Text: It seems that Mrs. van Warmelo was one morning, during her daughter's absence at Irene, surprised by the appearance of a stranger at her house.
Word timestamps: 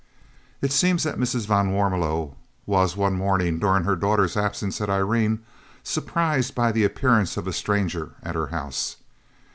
It 0.61 0.71
seems 0.71 1.03
that 1.03 1.19
Mrs. 1.19 1.45
van 1.45 1.71
Warmelo 1.73 2.33
was 2.65 2.97
one 2.97 3.13
morning, 3.13 3.59
during 3.59 3.83
her 3.83 3.95
daughter's 3.95 4.35
absence 4.35 4.81
at 4.81 4.89
Irene, 4.89 5.43
surprised 5.83 6.55
by 6.55 6.71
the 6.71 6.83
appearance 6.83 7.37
of 7.37 7.45
a 7.45 7.53
stranger 7.53 8.13
at 8.23 8.33
her 8.33 8.47
house. 8.47 8.95